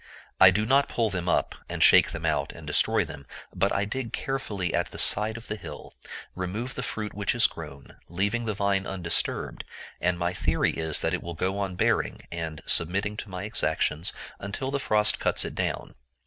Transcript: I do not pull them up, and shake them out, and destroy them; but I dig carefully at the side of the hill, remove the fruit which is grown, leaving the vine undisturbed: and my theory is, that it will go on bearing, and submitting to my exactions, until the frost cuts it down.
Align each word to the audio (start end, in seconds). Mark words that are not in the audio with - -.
I 0.39 0.49
do 0.49 0.65
not 0.65 0.87
pull 0.87 1.11
them 1.11 1.29
up, 1.29 1.53
and 1.69 1.83
shake 1.83 2.09
them 2.09 2.25
out, 2.25 2.51
and 2.53 2.65
destroy 2.65 3.05
them; 3.05 3.27
but 3.53 3.71
I 3.71 3.85
dig 3.85 4.11
carefully 4.13 4.73
at 4.73 4.89
the 4.89 4.97
side 4.97 5.37
of 5.37 5.47
the 5.47 5.55
hill, 5.57 5.93
remove 6.33 6.73
the 6.73 6.81
fruit 6.81 7.13
which 7.13 7.35
is 7.35 7.45
grown, 7.45 7.97
leaving 8.09 8.45
the 8.45 8.55
vine 8.55 8.87
undisturbed: 8.87 9.63
and 9.99 10.17
my 10.17 10.33
theory 10.33 10.71
is, 10.71 11.01
that 11.01 11.13
it 11.13 11.21
will 11.21 11.35
go 11.35 11.59
on 11.59 11.75
bearing, 11.75 12.21
and 12.31 12.61
submitting 12.65 13.15
to 13.17 13.29
my 13.29 13.43
exactions, 13.43 14.11
until 14.39 14.71
the 14.71 14.79
frost 14.79 15.19
cuts 15.19 15.45
it 15.45 15.53
down. 15.53 15.93